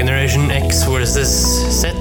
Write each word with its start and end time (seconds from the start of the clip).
Generation 0.00 0.50
X 0.50 0.84
versus 0.88 1.28
Z. 1.80 1.92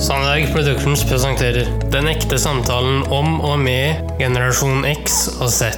Sandberg 0.00 0.48
Productions 0.52 1.04
presenterer 1.04 1.68
Den 1.92 2.08
ekte 2.08 2.38
samtalen 2.40 3.02
om 3.12 3.34
og 3.44 3.58
med 3.60 4.00
generasjon 4.16 4.86
X 4.88 5.26
og 5.44 5.52
Z. 5.52 5.68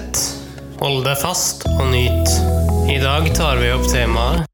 Hold 0.78 1.03
deg 1.08 1.19
fast 1.19 1.67
og 1.72 1.88
nyt. 1.90 2.30
I 2.87 3.01
dag 3.03 3.26
tar 3.35 3.58
vi 3.58 3.72
opp 3.74 3.90
temaet 3.90 4.46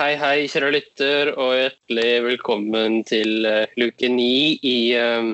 Hei, 0.00 0.14
hei, 0.20 0.44
kjære 0.52 0.68
lytter, 0.76 1.32
og 1.40 1.56
hjertelig 1.56 2.12
velkommen 2.24 3.00
til 3.08 3.48
eh, 3.48 3.72
luke 3.80 4.08
ni 4.08 4.60
i 4.60 4.76
eh, 4.96 5.32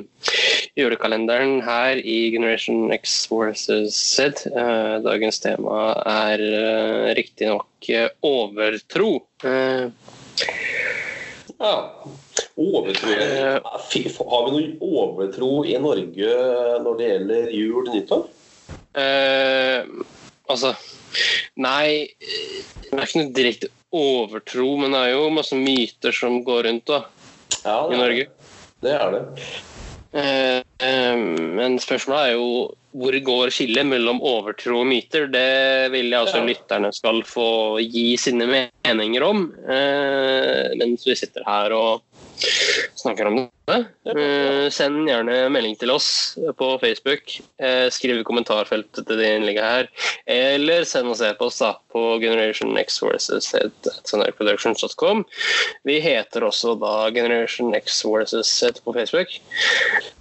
julekalenderen 0.78 1.60
her 1.66 1.98
i 1.98 2.16
Generation 2.34 2.94
X 2.94 3.18
versus 3.34 3.98
Z. 4.14 4.46
Eh, 4.46 4.96
dagens 5.02 5.42
tema 5.42 5.92
er 6.06 6.42
riktignok 7.18 7.90
overtro. 8.26 9.10
Ja. 11.66 11.76
Overtro 12.56 13.10
Eh. 13.10 13.58
Har 13.62 14.50
vi 14.50 14.52
noe 14.54 14.76
overtro 14.80 15.50
i 15.66 15.76
Norge 15.82 16.34
når 16.84 16.98
det 16.98 17.08
gjelder 17.10 17.50
jul 17.52 17.90
nyttår? 17.92 18.22
Eh, 18.96 19.84
altså 20.48 20.72
Nei, 21.56 22.12
det 22.20 22.92
er 22.92 23.06
ikke 23.06 23.20
noe 23.22 23.34
direkte 23.36 23.70
overtro, 23.96 24.66
men 24.80 24.92
det 24.92 25.00
er 25.00 25.14
jo 25.14 25.30
masse 25.32 25.56
myter 25.56 26.12
som 26.12 26.42
går 26.44 26.66
rundt 26.68 26.90
da, 26.90 26.98
Ja, 27.62 27.78
i 27.88 27.96
Norge. 27.96 28.26
Det 28.84 28.92
er 28.92 29.14
det. 29.14 29.22
Eh, 30.16 30.58
eh, 30.84 31.16
men 31.16 31.78
spørsmålet 31.80 32.26
er 32.26 32.34
jo 32.36 32.50
hvor 32.96 33.16
går 33.28 33.52
skillet 33.52 33.86
mellom 33.88 34.22
overtro 34.24 34.80
og 34.80 34.88
myter? 34.88 35.26
Det 35.28 35.92
vil 35.92 36.08
jeg 36.10 36.20
altså 36.20 36.40
Ja. 36.40 36.46
lytterne 36.48 36.92
skal 36.96 37.22
få 37.28 37.48
gi 37.84 38.16
sine 38.16 38.46
meninger 38.48 39.22
om 39.26 39.52
eh, 39.68 40.72
mens 40.80 41.04
vi 41.06 41.14
sitter 41.18 41.44
her 41.46 41.74
og 41.76 42.02
snakker 42.96 43.26
om 43.26 43.36
det. 43.36 43.48
Eh, 43.66 44.68
send 44.70 45.08
gjerne 45.08 45.38
melding 45.50 45.74
til 45.80 45.90
oss 45.90 46.08
på 46.58 46.68
Facebook. 46.82 47.32
Eh, 47.58 47.88
skriv 47.90 48.20
i 48.20 48.26
kommentarfeltet 48.26 49.06
til 49.08 49.18
det 49.18 49.30
innlegget 49.36 49.66
her. 49.66 49.88
Eller 50.30 50.86
send 50.86 51.10
oss 51.10 51.22
e-post 51.24 51.62
da, 51.64 51.72
på 51.92 52.18
Generation 52.22 52.76
X 52.78 53.00
versus 53.02 53.50
productions.com. 54.38 55.24
Vi 55.88 55.98
heter 56.00 56.46
også 56.46 56.76
da 56.78 57.10
Generation 57.14 57.74
X 57.74 58.04
versus 58.06 58.46
Z 58.46 58.82
på 58.84 58.94
Facebook. 58.94 59.34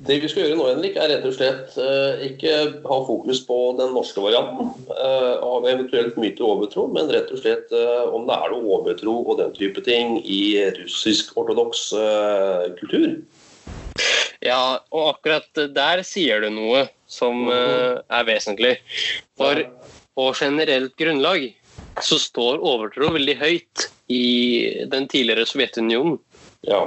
Det 0.07 0.19
vi 0.23 0.31
skal 0.31 0.47
gjøre 0.47 0.57
nå, 0.59 0.67
Henrik, 0.73 0.97
er 0.97 1.13
rett 1.13 1.27
og 1.29 1.37
slett 1.37 1.77
eh, 1.81 2.25
ikke 2.31 2.55
ha 2.85 2.99
fokus 3.07 3.43
på 3.45 3.59
den 3.79 3.93
norske 3.95 4.23
varianten 4.23 4.73
eh, 4.95 5.35
av 5.37 5.69
eventuelt 5.69 6.17
myte 6.21 6.43
og 6.43 6.57
overtro, 6.57 6.87
men 6.91 7.11
rett 7.13 7.31
og 7.33 7.41
slett 7.43 7.71
om 8.15 8.25
det 8.27 8.35
er 8.35 8.51
noe 8.53 8.79
overtro 8.79 9.15
og 9.23 9.39
den 9.39 9.53
type 9.55 9.81
ting 9.85 10.17
i 10.21 10.41
russisk-ortodoks 10.79 11.87
eh, 11.99 12.65
kultur. 12.79 13.17
Ja, 14.45 14.79
og 14.93 15.15
akkurat 15.15 15.61
der 15.73 16.03
sier 16.05 16.43
du 16.43 16.51
noe 16.53 16.85
som 17.09 17.47
eh, 17.49 18.01
er 18.03 18.27
vesentlig. 18.27 18.75
For 19.39 19.63
på 20.15 20.29
generelt 20.37 20.95
grunnlag 20.99 21.47
så 22.03 22.19
står 22.19 22.61
overtro 22.63 23.11
veldig 23.15 23.35
høyt 23.39 23.87
i 24.11 24.85
den 24.91 25.07
tidligere 25.11 25.47
Sovjetunionen. 25.49 26.19
Ja. 26.67 26.83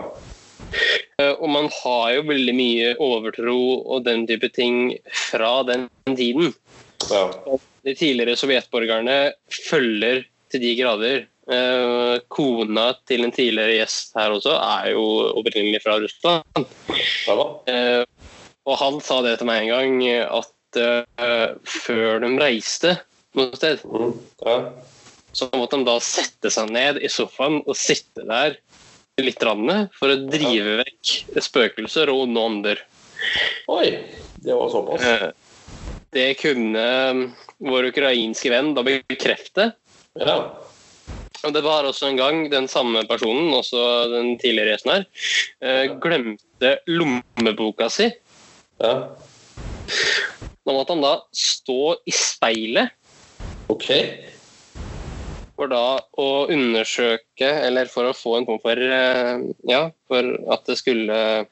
Eh, 1.18 1.34
Og 1.38 1.48
man 1.50 1.70
har 1.80 2.12
jo 2.18 2.26
veldig 2.28 2.54
mye 2.54 2.92
overtro 3.02 3.58
og 3.80 4.04
den 4.06 4.26
type 4.28 4.50
ting 4.54 4.98
fra 5.30 5.62
den 5.66 5.88
tiden. 6.14 6.54
ja. 7.10 7.24
De 7.86 7.94
tidligere 7.94 8.34
sovjetborgerne 8.36 9.32
følger 9.48 10.24
til 10.50 10.60
de 10.60 10.72
grader. 10.76 11.26
Eh, 11.48 12.18
Kona 12.28 12.90
til 13.08 13.24
en 13.24 13.32
tidligere 13.32 13.78
gjest 13.78 14.16
her 14.18 14.34
også 14.34 14.52
er 14.52 14.90
jo 14.92 15.04
opprinnelig 15.40 15.80
fra 15.80 15.96
Russland. 16.02 16.44
Eh, 17.72 18.02
og 18.68 18.76
han 18.82 18.98
sa 19.00 19.22
det 19.24 19.38
til 19.40 19.48
meg 19.48 19.64
en 19.64 19.72
gang, 19.72 20.02
at 20.28 20.80
eh, 20.82 21.54
før 21.64 22.20
de 22.24 22.34
reiste 22.40 22.98
noe 23.38 23.56
sted, 23.56 23.80
Mm. 23.84 24.12
ja. 24.44 24.56
så 25.32 25.48
måtte 25.54 25.78
de 25.78 25.86
da 25.86 25.96
sette 26.02 26.50
seg 26.52 26.70
ned 26.74 27.00
i 27.04 27.08
sofaen 27.12 27.62
og 27.64 27.76
sitte 27.78 28.24
der 28.28 28.58
litt 29.18 29.40
for 29.42 30.12
å 30.12 30.20
drive 30.30 30.78
vekk 30.82 31.40
spøkelser 31.42 32.10
og 32.12 32.26
onde 32.26 32.44
ånder. 32.44 32.82
Oi, 33.72 33.98
det 34.44 34.54
var 34.54 34.70
såpass. 34.70 35.34
Det 36.14 36.28
kunne 36.40 36.84
vår 37.58 37.90
ukrainske 37.90 38.52
venn 38.52 38.74
da 38.76 38.84
bekrefte. 38.86 39.72
Ja. 40.18 40.38
Det 41.38 41.62
var 41.62 41.86
også 41.86 42.08
en 42.08 42.18
gang 42.18 42.40
den 42.50 42.66
samme 42.68 43.04
personen, 43.06 43.52
også 43.54 43.80
den 44.10 44.32
tidligere 44.40 44.74
gjesten 44.74 44.92
her, 44.96 45.04
eh, 45.62 45.84
glemte 46.02 46.72
lommeboka 46.90 47.88
si. 47.92 48.10
ja. 48.82 48.94
Da 50.68 50.74
måtte 50.76 50.92
han 50.92 51.00
da 51.00 51.14
stå 51.32 51.94
i 52.04 52.12
speilet 52.12 52.90
OK. 53.72 53.86
for 55.56 55.70
da 55.72 55.96
å 56.20 56.26
undersøke, 56.52 57.48
eller 57.64 57.88
for 57.88 58.10
å 58.10 58.16
få 58.16 58.34
en 58.36 58.48
form 58.50 58.60
for 58.60 58.76
eh, 58.76 59.46
Ja, 59.70 59.86
for 60.10 60.28
at 60.52 60.68
det 60.68 60.76
skulle 60.82 61.46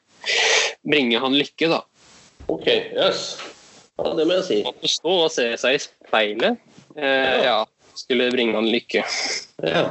bringe 0.85 1.23
han 1.23 1.33
lykke, 1.33 1.71
da. 1.71 1.81
OK. 2.47 2.67
Yes. 2.93 3.39
Ja, 3.97 4.13
det 4.13 4.27
må 4.29 4.37
jeg 4.37 4.45
si. 4.45 4.59
Måtte 4.67 4.91
stå 4.91 5.15
og 5.25 5.33
se 5.33 5.49
seg 5.57 5.79
i 5.79 5.81
speilet. 5.81 6.61
Eh, 6.93 7.41
ja, 7.47 7.63
skulle 7.97 8.31
bringe 8.33 8.55
han 8.57 8.69
lykke. 8.71 9.03
Ja. 9.65 9.87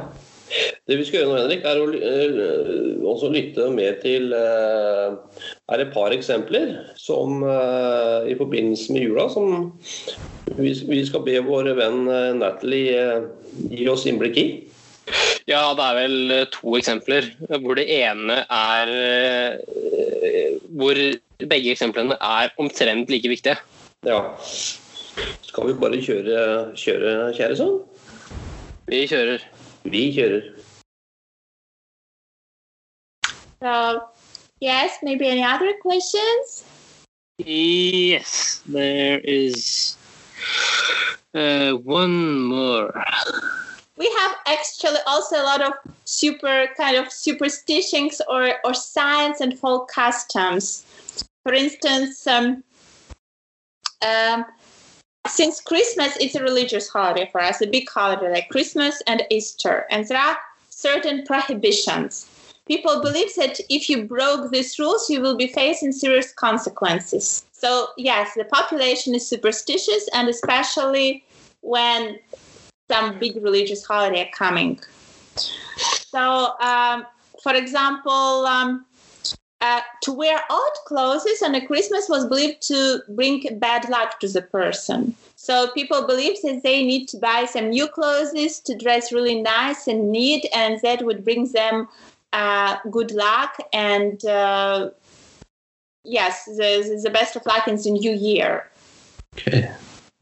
Det 0.87 0.95
vi 0.95 1.05
skal 1.05 1.19
gjøre 1.19 1.31
nå, 1.31 1.39
Henrik, 1.41 1.65
er 1.67 1.79
å 1.81 1.87
eh, 1.91 3.07
også 3.07 3.29
lytte 3.33 3.67
mer 3.73 3.97
til 3.99 4.31
eh, 4.35 5.41
er 5.73 5.83
et 5.83 5.91
par 5.91 6.15
eksempler 6.15 6.71
som 6.99 7.43
eh, 7.43 8.29
i 8.31 8.37
forbindelse 8.39 8.95
med 8.95 9.03
jula 9.03 9.27
som 9.33 9.73
vi, 10.55 10.71
vi 10.87 11.01
skal 11.07 11.25
be 11.25 11.35
vår 11.43 11.73
venn 11.77 12.07
Natalie 12.39 13.03
gi 13.73 13.89
oss 13.91 14.07
innblikk 14.07 14.39
i. 14.39 14.47
Ja, 15.47 15.73
det 15.75 15.83
er 15.83 15.99
vel 15.99 16.33
to 16.51 16.75
eksempler. 16.79 17.27
Hvor 17.63 17.77
det 17.79 17.85
ene 17.91 18.41
er 18.51 18.89
Hvor 20.75 20.99
begge 21.47 21.71
eksemplene 21.71 22.17
er 22.19 22.51
omtrent 22.59 23.11
like 23.11 23.31
viktige. 23.31 23.55
Ja. 24.07 24.19
Skal 25.47 25.69
vi 25.69 25.77
bare 25.79 26.01
kjøre, 26.03 26.41
kjøre 26.79 27.13
kjære 27.37 27.59
sånn? 27.59 27.77
Vi 28.87 29.03
kjører. 29.07 29.43
Vi 29.83 30.01
kjører. 30.15 30.45
So, 33.61 34.03
yes, 34.61 34.99
maybe 35.03 35.27
any 35.27 35.43
other 35.43 35.73
questions? 35.81 36.63
Yes, 37.39 38.61
there 38.65 39.19
is 39.19 39.97
uh, 41.33 41.73
one 41.73 42.41
more. 42.41 42.93
We 43.97 44.09
have 44.19 44.35
actually 44.47 44.99
also 45.05 45.41
a 45.41 45.43
lot 45.43 45.61
of 45.61 45.73
super 46.05 46.69
kind 46.77 46.95
of 46.95 47.11
superstitions 47.11 48.21
or, 48.29 48.53
or 48.63 48.73
signs 48.73 49.41
and 49.41 49.59
folk 49.59 49.89
customs. 49.89 50.85
For 51.43 51.53
instance, 51.53 52.25
um, 52.25 52.63
um, 54.01 54.45
since 55.29 55.61
Christmas 55.61 56.15
is 56.17 56.35
a 56.35 56.43
religious 56.43 56.87
holiday 56.89 57.29
for 57.31 57.41
us, 57.41 57.61
a 57.61 57.67
big 57.67 57.89
holiday 57.89 58.31
like 58.31 58.49
Christmas 58.49 59.01
and 59.07 59.23
Easter, 59.29 59.85
and 59.89 60.07
there 60.07 60.19
are 60.19 60.37
certain 60.69 61.25
prohibitions. 61.25 62.29
People 62.67 63.01
believe 63.01 63.33
that 63.35 63.59
if 63.69 63.89
you 63.89 64.03
broke 64.03 64.51
these 64.51 64.77
rules, 64.77 65.09
you 65.09 65.21
will 65.21 65.37
be 65.37 65.47
facing 65.47 65.91
serious 65.91 66.33
consequences. 66.33 67.45
So, 67.53 67.87
yes, 67.97 68.33
the 68.35 68.43
population 68.43 69.15
is 69.15 69.27
superstitious, 69.27 70.07
and 70.13 70.27
especially 70.27 71.23
when 71.61 72.19
some 72.89 73.19
big 73.19 73.41
religious 73.41 73.85
holiday 73.85 74.27
are 74.27 74.31
coming. 74.37 74.79
So, 75.37 76.59
um, 76.59 77.05
for 77.41 77.53
example, 77.53 78.45
um, 78.45 78.85
uh, 79.61 79.81
to 80.03 80.11
wear 80.11 80.39
odd 80.49 80.73
clothes 80.85 81.41
on 81.43 81.55
a 81.55 81.65
Christmas 81.65 82.07
was 82.07 82.25
believed 82.25 82.61
to 82.63 83.01
bring 83.09 83.43
bad 83.59 83.89
luck 83.89 84.19
to 84.19 84.27
the 84.27 84.41
person. 84.41 85.15
So 85.35 85.69
people 85.71 86.05
believed 86.05 86.39
that 86.43 86.61
they 86.63 86.83
need 86.83 87.07
to 87.09 87.17
buy 87.17 87.45
some 87.45 87.69
new 87.69 87.87
clothes 87.87 88.59
to 88.59 88.77
dress 88.77 89.11
really 89.11 89.41
nice 89.41 89.87
and 89.87 90.11
neat, 90.11 90.45
and 90.53 90.79
that 90.81 91.03
would 91.03 91.23
bring 91.23 91.51
them 91.51 91.87
uh, 92.33 92.77
good 92.91 93.11
luck 93.11 93.57
and 93.73 94.23
uh, 94.25 94.89
yes, 96.03 96.45
the, 96.45 96.99
the 97.03 97.09
best 97.09 97.35
of 97.35 97.45
luck 97.45 97.67
in 97.67 97.75
the 97.75 97.91
new 97.91 98.11
year. 98.11 98.69
Okay. 99.35 99.71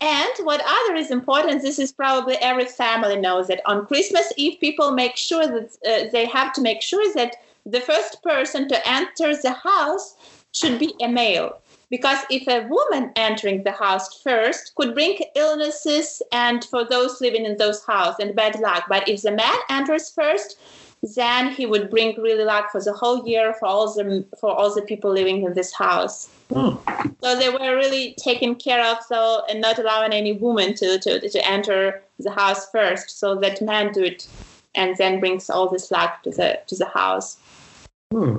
And 0.02 0.34
what 0.44 0.62
other 0.62 0.96
is 0.96 1.10
important, 1.10 1.62
this 1.62 1.80
is 1.80 1.92
probably 1.92 2.36
every 2.36 2.66
family 2.66 3.16
knows 3.16 3.48
that 3.48 3.62
on 3.66 3.86
Christmas 3.86 4.31
Eve, 4.36 4.60
people 4.60 4.92
make 4.92 5.16
sure 5.16 5.48
that 5.48 5.78
uh, 5.86 6.10
they 6.12 6.26
have 6.26 6.52
to 6.54 6.62
make 6.62 6.81
sure 6.81 7.14
that 7.14 7.38
the 7.66 7.82
first 7.82 8.22
person 8.24 8.68
to 8.70 8.88
enter 8.88 9.36
the 9.36 9.52
house 9.52 10.16
should 10.52 10.80
be 10.80 10.94
a 11.02 11.08
male. 11.08 11.60
because 11.90 12.20
if 12.32 12.48
a 12.48 12.68
woman 12.68 13.12
entering 13.16 13.64
the 13.64 13.72
house 13.72 14.22
first 14.22 14.74
could 14.76 14.94
bring 14.96 15.18
illnesses 15.36 16.22
and 16.32 16.66
for 16.66 16.84
those 16.84 17.22
living 17.22 17.46
in 17.46 17.58
those 17.58 17.86
houses 17.86 18.20
and 18.20 18.36
bad 18.36 18.60
luck 18.60 18.84
but 18.90 19.08
if 19.08 19.22
the 19.22 19.32
man 19.32 19.60
enters 19.70 20.10
first 20.10 20.58
then 21.16 21.52
he 21.52 21.66
would 21.68 21.90
bring 21.92 22.20
really 22.20 22.44
luck 22.44 22.72
for 22.72 22.82
the 22.82 22.94
whole 22.94 23.28
year 23.28 23.54
for 23.60 23.68
all 23.68 23.94
the 23.94 24.26
for 24.40 24.50
all 24.50 24.74
the 24.74 24.82
people 24.82 25.12
living 25.12 25.44
in 25.44 25.54
this 25.54 25.74
house 25.74 26.30
Hmm. 26.54 26.76
so 27.22 27.36
they 27.40 27.50
were 27.50 27.76
really 27.76 28.14
taken 28.20 28.54
care 28.54 28.84
of 28.86 28.98
so 29.02 29.44
and 29.50 29.60
not 29.62 29.80
allowing 29.80 30.14
any 30.14 30.34
woman 30.34 30.76
to, 30.76 31.00
to, 31.00 31.28
to 31.28 31.50
enter 31.50 32.04
the 32.20 32.30
house 32.30 32.70
first 32.70 33.20
so 33.20 33.34
that 33.36 33.64
man 33.64 33.92
do 33.92 34.04
it 34.04 34.28
and 34.76 34.96
then 34.98 35.20
brings 35.20 35.50
all 35.50 35.68
this 35.70 35.90
luck 35.90 36.22
to 36.22 36.30
the 36.30 36.60
to 36.68 36.76
the 36.76 36.86
house 36.86 37.38
Hmm. 38.12 38.38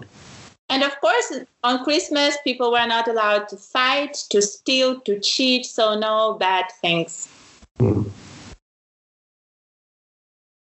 and 0.70 0.82
of 0.82 1.00
course, 1.00 1.32
on 1.62 1.84
Christmas, 1.84 2.38
people 2.44 2.70
were 2.70 2.86
not 2.86 3.08
allowed 3.08 3.48
to 3.48 3.56
fight, 3.56 4.14
to 4.30 4.40
steal, 4.40 5.00
to 5.00 5.18
cheat, 5.20 5.66
so 5.66 5.98
no 5.98 6.34
bad 6.34 6.66
things. 6.80 7.28
Hmm. 7.78 8.02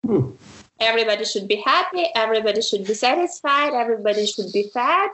Hmm. 0.05 0.31
Everybody 0.79 1.25
should 1.25 1.47
be 1.47 1.55
happy, 1.55 2.05
everybody 2.15 2.61
should 2.61 2.85
be 2.85 2.93
satisfied, 2.93 3.73
everybody 3.73 4.25
should 4.25 4.51
be 4.53 4.69
fed. 4.73 5.09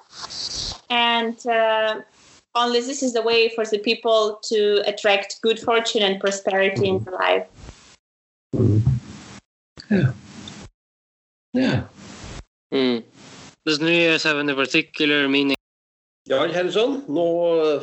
And 0.89 1.37
uh, 1.47 2.01
only 2.55 2.81
this 2.81 3.01
is 3.01 3.13
the 3.13 3.21
way 3.21 3.49
for 3.49 3.65
the 3.65 3.79
people 3.79 4.39
to 4.43 4.83
attract 4.85 5.41
good 5.41 5.59
fortune 5.59 6.03
and 6.03 6.19
prosperity 6.19 6.87
in 6.87 7.03
their 7.03 7.13
life. 7.13 7.47
Ja. 9.89 10.13
Ja. 11.51 11.89
Mm. 12.71 13.03
Does 13.65 13.79
New 13.79 13.91
Year's 13.91 14.23
have 14.23 14.37
any 14.39 14.53
particular 14.53 15.29
meaning? 15.29 15.55
Ja, 16.27 16.41
Kjellson, 16.51 16.97
nå 17.11 17.23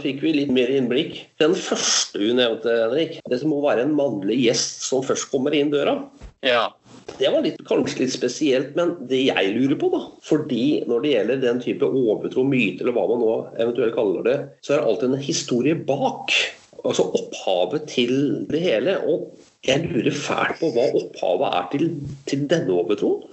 fikk 0.00 0.18
vi 0.20 0.34
litt 0.34 0.50
mer 0.52 0.68
innblikk. 0.72 1.22
Den 1.40 1.54
første 1.56 2.20
du 2.20 2.34
nevnte, 2.36 2.74
Henrik, 2.82 3.14
det 3.32 3.38
må 3.48 3.62
være 3.64 3.86
en 3.86 3.94
mannlig 3.96 4.36
gjest 4.42 4.84
som 4.84 5.04
først 5.04 5.30
kommer 5.32 5.56
inn 5.56 5.72
døra. 5.72 5.94
Ja. 6.44 6.66
Det 7.16 7.32
var 7.32 7.44
litt, 7.44 7.56
kanskje 7.68 8.02
litt 8.02 8.12
spesielt, 8.12 8.76
men 8.76 8.92
det 9.08 9.22
jeg 9.26 9.54
lurer 9.56 9.76
på, 9.80 9.88
da 9.92 10.02
Fordi 10.24 10.82
når 10.88 11.04
det 11.04 11.12
gjelder 11.14 11.42
den 11.46 11.60
type 11.64 11.88
overtro, 11.88 12.44
myte, 12.48 12.84
eller 12.84 12.96
hva 12.96 13.06
man 13.10 13.24
nå 13.24 13.34
eventuelt 13.56 13.96
kaller 13.96 14.26
det, 14.28 14.38
så 14.60 14.76
er 14.76 14.82
det 14.82 14.88
alltid 14.92 15.08
en 15.10 15.28
historie 15.30 15.80
bak. 15.88 16.36
Altså 16.84 17.08
opphavet 17.16 17.88
til 17.92 18.14
det 18.52 18.60
hele. 18.64 18.98
Og 19.08 19.32
jeg 19.68 19.88
lurer 19.88 20.12
fælt 20.12 20.60
på 20.60 20.72
hva 20.76 20.90
opphavet 21.00 21.56
er 21.56 21.70
til, 21.72 21.88
til 22.28 22.44
denne 22.52 22.76
overtroen. 22.84 23.24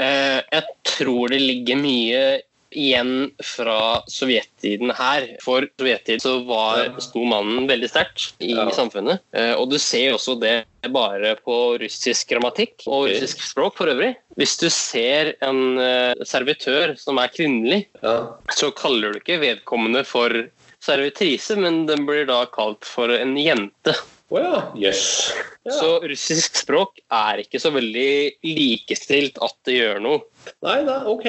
Eh, 0.00 0.40
jeg 0.48 0.64
tror 1.00 1.32
det 1.34 1.40
ligger 1.42 1.80
mye 1.80 2.22
igjen 2.70 3.32
fra 3.42 3.98
sovjettiden 4.06 4.92
her. 4.94 5.24
For 5.42 5.64
sovjettiden 5.80 6.20
så 6.22 6.36
var, 6.46 6.84
sto 7.02 7.24
mannen 7.26 7.66
veldig 7.66 7.88
sterkt 7.90 8.36
i 8.46 8.52
Ja. 8.54 8.68
samfunnet. 8.70 9.18
Eh, 9.34 9.54
og 9.58 9.70
du 9.72 9.78
ser 9.82 10.12
også 10.14 10.36
det 10.38 10.64
bare 10.94 11.34
på 11.42 11.56
russisk 11.82 12.30
grammatikk 12.30 12.86
og 12.86 13.08
russisk 13.10 13.42
språk 13.42 13.74
for 13.80 13.90
øvrig. 13.90 14.12
Hvis 14.38 14.54
du 14.62 14.68
ser 14.70 15.34
en 15.42 15.78
eh, 15.82 16.14
servitør 16.22 16.94
som 16.96 17.18
er 17.18 17.28
kvinnelig, 17.34 17.86
Ja. 18.04 18.28
så 18.54 18.70
kaller 18.70 19.12
du 19.12 19.18
ikke 19.18 19.40
vedkommende 19.42 20.04
for 20.06 20.30
servitrise, 20.80 21.58
men 21.58 21.86
den 21.86 22.06
blir 22.06 22.24
da 22.30 22.44
kalt 22.46 22.84
for 22.86 23.10
en 23.10 23.34
jente. 23.36 23.96
Å 24.30 24.38
ja. 24.38 24.58
Jøss. 24.78 25.04
Ja. 25.66 25.74
Så 25.74 25.88
russisk 26.06 26.60
språk 26.62 27.00
er 27.10 27.42
ikke 27.42 27.58
så 27.60 27.72
veldig 27.74 28.10
likestilt 28.46 29.40
at 29.42 29.56
det 29.66 29.80
gjør 29.80 29.98
noe. 30.04 30.22
Nei 30.64 30.78
da, 30.86 31.00
ok. 31.10 31.26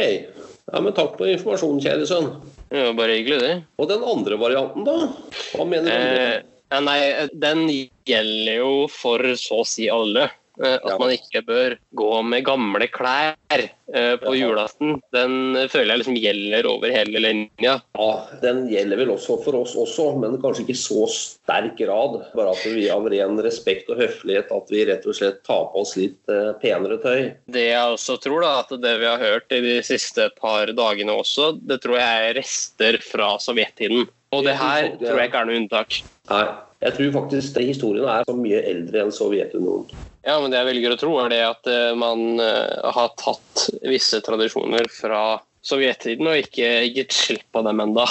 Ja, 0.69 0.79
men 0.79 0.93
Takk 0.95 1.17
for 1.17 1.29
informasjonen, 1.31 1.81
kjære 1.83 2.07
sønn. 2.07 2.29
Ja, 2.69 2.91
bare 2.95 3.17
hyggelig, 3.17 3.41
det. 3.41 3.55
Og 3.81 3.89
den 3.89 4.05
andre 4.07 4.37
varianten, 4.39 4.85
da? 4.87 5.09
Hva 5.55 5.65
mener 5.67 5.89
du? 5.89 6.51
Eh, 6.71 6.77
nei, 6.85 6.99
den 7.41 7.65
gjelder 8.07 8.61
jo 8.61 8.71
for 8.93 9.33
så 9.39 9.63
å 9.63 9.67
si 9.67 9.89
alle. 9.91 10.29
Eh, 10.61 10.77
at 10.77 10.99
man 10.99 11.11
ikke 11.13 11.41
bør 11.45 11.75
gå 11.97 12.09
med 12.27 12.45
gamle 12.45 12.87
klær 12.93 13.33
eh, 13.53 14.15
på 14.21 14.33
julaften. 14.37 14.99
Den 15.15 15.57
eh, 15.57 15.67
føler 15.71 15.95
jeg 15.95 16.01
liksom 16.03 16.19
gjelder 16.21 16.69
over 16.69 16.93
hele 16.93 17.23
linja. 17.23 17.77
Ja, 17.97 18.09
Den 18.43 18.63
gjelder 18.69 19.01
vel 19.01 19.13
også 19.15 19.39
for 19.45 19.57
oss 19.61 19.73
også, 19.79 20.11
men 20.21 20.37
kanskje 20.43 20.65
ikke 20.65 20.77
i 20.77 20.83
så 20.83 21.07
sterk 21.11 21.79
grad. 21.81 22.19
Bare 22.37 22.53
at 22.53 22.63
vi 22.67 22.87
av 22.93 23.09
ren 23.11 23.41
respekt 23.41 23.89
og 23.91 24.01
høflighet 24.03 24.53
at 24.53 24.73
vi 24.73 24.85
rett 24.89 25.07
og 25.09 25.17
slett 25.17 25.41
tar 25.47 25.69
på 25.73 25.83
oss 25.83 25.95
litt 25.99 26.19
penere 26.61 26.99
tøy. 27.01 27.31
Det 27.51 27.67
jeg 27.71 27.97
også 27.97 28.19
tror, 28.21 28.45
da, 28.45 28.55
at 28.61 28.73
det 28.83 28.95
vi 29.01 29.09
har 29.09 29.21
hørt 29.21 29.53
i 29.55 29.61
de 29.65 29.77
siste 29.85 30.29
par 30.37 30.71
dagene 30.77 31.15
også, 31.17 31.53
det 31.57 31.81
tror 31.83 31.99
jeg 31.99 32.27
er 32.29 32.35
rester 32.37 32.99
fra 33.05 33.33
sovjettiden. 33.41 34.05
Og 34.31 34.45
det 34.47 34.55
her 34.55 34.93
tror 34.99 35.17
jeg 35.17 35.31
ikke 35.31 35.41
er 35.41 35.49
noe 35.49 35.59
unntak. 35.59 36.03
Nei, 36.29 36.43
jeg 36.81 36.95
tror 36.97 37.11
faktisk 37.13 37.57
de 37.57 37.67
historien 37.67 38.07
er 38.09 38.25
så 38.25 38.33
mye 38.33 38.61
eldre 38.65 39.03
enn 39.03 39.13
Sovjetunionen. 39.13 39.91
Ja, 40.25 40.39
men 40.41 40.49
det 40.53 40.59
jeg 40.59 40.69
velger 40.71 40.95
å 40.95 40.99
tro, 41.01 41.13
er 41.21 41.31
det 41.33 41.41
at 41.45 41.69
eh, 41.69 41.93
man 41.97 42.41
eh, 42.41 42.91
har 42.95 43.13
tatt 43.21 43.67
visse 43.85 44.21
tradisjoner 44.25 44.89
fra 44.93 45.39
sovjettiden 45.65 46.29
og 46.29 46.41
ikke 46.41 46.69
gitt 46.89 47.13
slipp 47.13 47.45
på 47.53 47.61
dem 47.65 47.83
enda. 47.83 48.07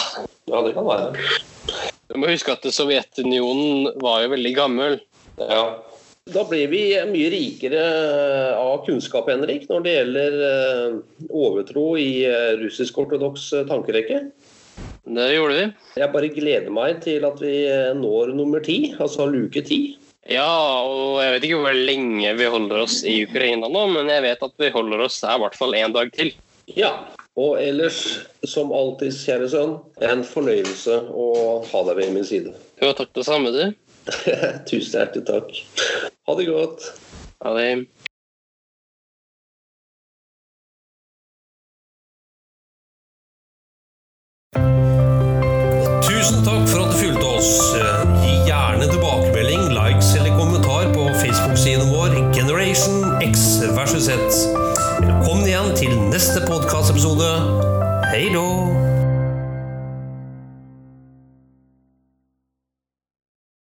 Ja, 0.51 0.63
det 0.63 0.75
kan 0.77 0.87
være. 0.87 1.27
Du 2.11 2.19
må 2.19 2.31
huske 2.31 2.55
at 2.55 2.67
Sovjetunionen 2.67 3.91
var 4.03 4.25
jo 4.25 4.35
veldig 4.37 4.53
gammel. 4.55 4.99
Ja. 5.39 5.65
Da 6.31 6.45
blir 6.47 6.71
vi 6.71 6.85
mye 7.11 7.31
rikere 7.33 7.83
av 8.55 8.85
kunnskap, 8.87 9.31
Henrik, 9.33 9.67
når 9.71 9.87
det 9.87 9.97
gjelder 9.97 10.39
eh, 10.51 10.99
overtro 11.27 11.89
i 11.99 12.11
russisk-ortodoks 12.63 13.51
tankerekke. 13.71 14.29
Det 15.11 15.31
gjorde 15.35 15.57
vi. 15.57 15.65
Jeg 15.99 16.13
bare 16.15 16.31
gleder 16.31 16.71
meg 16.75 17.01
til 17.03 17.25
at 17.27 17.41
vi 17.43 17.55
eh, 17.67 17.91
når 17.99 18.35
nummer 18.39 18.63
ti, 18.63 18.93
altså 19.03 19.27
luke 19.31 19.63
ti. 19.67 19.81
Ja, 20.31 20.47
og 20.87 21.19
jeg 21.19 21.33
vet 21.35 21.47
ikke 21.49 21.63
hvor 21.65 21.79
lenge 21.89 22.35
vi 22.39 22.51
holder 22.53 22.85
oss 22.85 23.01
i 23.09 23.17
Ukraina 23.25 23.71
nå, 23.73 23.87
men 23.97 24.11
jeg 24.13 24.23
vet 24.23 24.45
at 24.47 24.55
vi 24.63 24.71
holder 24.71 25.03
oss 25.07 25.19
her 25.27 25.41
i 25.41 25.43
hvert 25.43 25.59
fall 25.59 25.75
en 25.75 25.97
dag 25.97 26.13
til. 26.15 26.31
Ja. 26.77 26.93
Og 27.41 27.57
ellers, 27.63 28.21
som 28.47 28.73
alltid, 28.75 29.15
kjære 29.17 29.49
sønn, 29.51 29.77
en 30.05 30.23
fornøyelse 30.27 30.99
å 31.11 31.27
ha 31.71 31.83
deg 31.89 32.03
ved 32.03 32.13
min 32.15 32.27
side. 32.27 32.53
Jo, 32.83 32.93
takk 32.99 33.15
det 33.17 33.25
samme, 33.27 33.53
du. 33.55 33.63
Tusen 34.69 35.01
hjertelig 35.01 35.25
takk. 35.27 35.63
Ha 36.29 36.37
det 36.39 36.47
godt. 36.51 36.91
Ha 37.43 37.55
det. 37.57 37.71